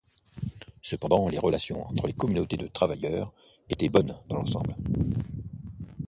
Cependant, 0.81 1.29
les 1.29 1.37
relations 1.37 1.85
entre 1.87 2.07
les 2.07 2.13
communautés 2.13 2.57
de 2.57 2.65
travailleurs 2.65 3.31
étaient 3.69 3.87
bonnes 3.87 4.17
dans 4.29 4.37
l'ensemble. 4.37 4.75